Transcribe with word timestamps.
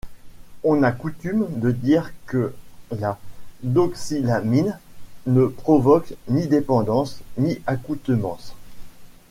On 0.63 0.81
a 0.81 0.91
coutume 0.91 1.45
de 1.59 1.69
dire 1.69 2.11
que 2.25 2.55
la 2.91 3.19
doxylamine 3.61 4.79
ne 5.27 5.45
provoque 5.45 6.15
ni 6.27 6.47
dépendance, 6.47 7.19
ni 7.37 7.61
accoutumance. 7.67 8.55